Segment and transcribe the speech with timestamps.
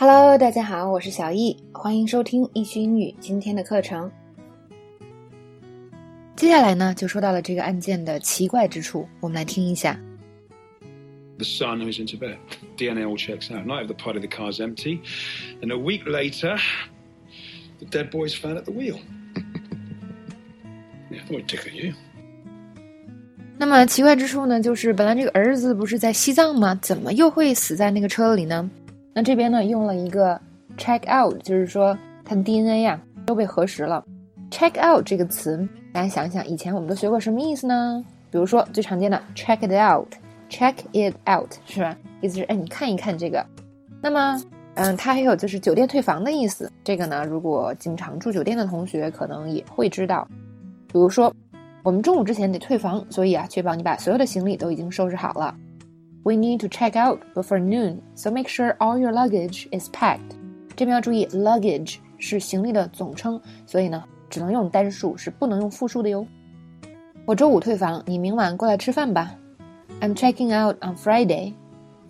[0.00, 4.08] Hello，大家好，我是小易，欢迎收听易趣英语今天的课程。
[6.36, 9.98] 接下来呢，就说到了这个案件的奇怪之处，我们来听一下。
[11.38, 12.36] The son who's in Tibet.
[12.76, 13.66] DNA all checks out.
[13.66, 15.00] Night of the party, the car's empty.
[15.60, 16.56] And a week later,
[17.80, 19.00] the dead boy's found at the wheel.
[21.10, 21.92] yeah, I I'd tickle you.
[23.58, 26.78] 那么奇怪之处呢，就是本来这个儿子不是在西藏吗？
[26.80, 28.70] 怎么又会死在那个车里呢？
[29.18, 30.40] 那这边呢，用了一个
[30.76, 34.04] check out，就是说它的 DNA 呀都被核实了。
[34.48, 38.04] check out 这个词，大家想想，以前我们都学过什么意思呢？
[38.30, 41.96] 比如说最常见的 check it out，check it out 是吧？
[42.20, 43.44] 意思是哎，你看一看这个。
[44.00, 44.40] 那么，
[44.74, 46.70] 嗯，它还有就是酒店退房的意思。
[46.84, 50.28] 这个呢，如果经常住酒店的同学可能也会知道。
[50.86, 51.34] 比如说，
[51.82, 55.52] 我们中午之前得退房，所以啊，确保你把所有的行李都已经收拾好了。
[56.27, 60.19] We need to check out before noon, so make sure all your luggage is packed.
[60.75, 66.25] 这边要注意，luggage 是行李的总称，所以呢，只能用单数，是不能用复数的哟。
[67.25, 69.35] 我周五退房，你明晚过来吃饭吧。
[69.99, 71.53] I'm checking out on Friday.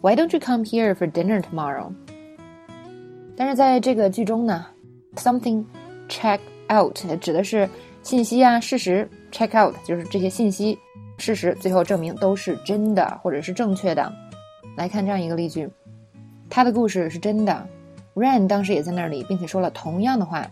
[0.02, 1.92] Why don't you come here for dinner tomorrow?
[3.36, 4.66] 但是在这个句中呢，
[5.16, 5.66] something
[6.08, 6.40] check
[6.72, 7.68] out 指的是
[8.02, 10.78] 信息啊、事实，check out 就是这些信息。
[11.18, 14.12] 事实最后证明都是真的，或者是正确的。
[14.76, 15.70] 来看这样一个例句，
[16.50, 17.68] 他的故事是真的。
[18.16, 20.50] Ran 当时也在那里，并且说了同样的话。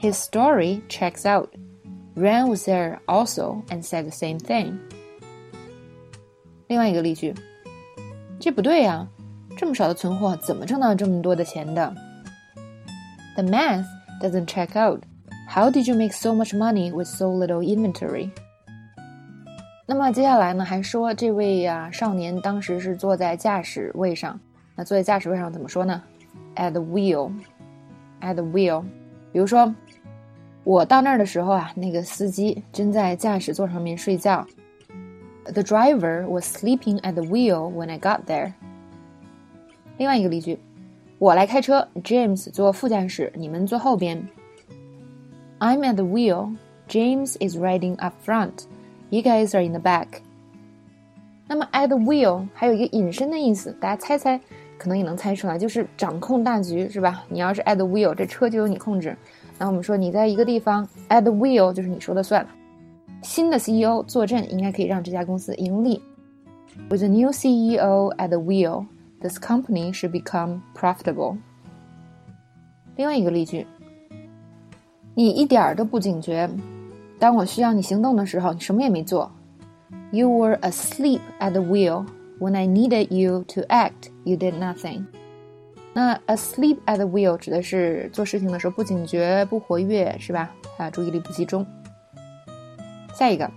[0.00, 1.48] His story checks out.
[2.14, 4.78] Ran was there also and said the same thing.
[6.68, 7.34] 另外一个例句，
[8.40, 9.06] 这不对呀，
[9.56, 11.94] 这么少的存货怎么挣到这么多的钱的？
[13.34, 13.86] The math
[14.20, 15.02] doesn't check out.
[15.48, 18.30] How did you make so much money with so little inventory?
[19.85, 24.39] 那么接下来呢，还说这位呀少年当时是坐在驾驶位上。
[24.75, 26.01] 那坐在驾驶位上怎么说呢
[26.55, 28.83] ？At the wheel，at the wheel。
[29.33, 29.75] 比如说，
[30.63, 34.47] 我到那儿的时候啊，那个司机正在驾驶座上面睡觉。
[35.43, 38.53] The driver was sleeping at the wheel when I got there。
[39.97, 40.57] 另外一个例句，
[41.19, 44.25] 我来开车，James 坐副驾驶，你们坐后边。
[45.59, 46.55] I'm at the wheel.
[46.87, 48.63] James is riding up front.
[49.13, 50.07] You guys are in the back。
[51.47, 54.41] 那么 at the wheel 还有一个引申的意思，大家猜猜，
[54.75, 57.23] 可能也能猜出来，就是掌控大局，是吧？
[57.29, 59.15] 你要是 at the wheel，这车就由你控制。
[59.59, 62.49] 那我们说你在一个地方 at the wheel，就是你说的算了。
[63.21, 66.01] 新的 CEO 坐镇，应该可以让这家公司盈利。
[66.89, 68.87] With a new CEO at the wheel,
[69.21, 71.37] this company should become profitable。
[72.95, 73.67] 另外一个例句，
[75.13, 76.49] 你一点儿都不警觉。
[77.23, 79.31] 当我需要你行动的时候，你什么也没做。
[80.11, 82.05] You were asleep at the wheel
[82.37, 84.09] when I needed you to act.
[84.25, 85.05] You did nothing.
[85.93, 90.51] 那 asleep at the wheel 指的是做事情的时候不警觉、不活跃，是吧？
[90.77, 91.65] 啊，注意力不集中。
[93.13, 93.49] 下一个，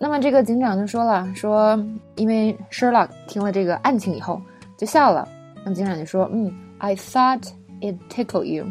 [0.00, 1.80] 那么这个警长就说了，说
[2.16, 4.42] 因为 Sherlock 听了这个案情以后
[4.76, 5.28] 就笑了。
[5.62, 7.44] 那么警长就说，嗯，I thought
[7.80, 8.66] it tickled you.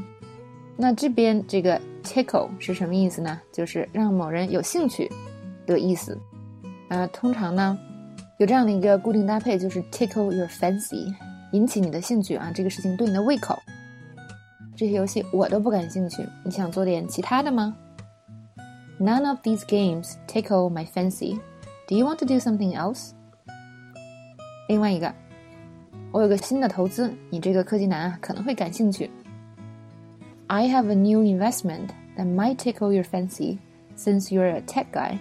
[0.78, 3.40] 那这边这个 tickle 是什么意思呢？
[3.52, 5.10] 就是让某人有兴趣
[5.66, 6.18] 的意思。
[6.90, 7.78] 呃，通常呢
[8.38, 11.14] 有这样的一个固定搭配，就是 tickle your fancy，
[11.54, 13.58] 引起你的兴趣啊，这个事情对你的胃口。
[14.76, 17.76] 这些游戏我都不感兴趣，你想做点其他的吗
[19.00, 21.40] ？None of these games tickle my fancy.
[21.88, 23.12] Do you want to do something else?
[24.68, 25.14] 另外一个，
[26.12, 29.10] 我有个新的投资，你这个科技男啊可能会感兴趣。
[30.50, 33.58] I have a new investment that might tickle your fancy
[33.96, 35.20] since you're a tech guy.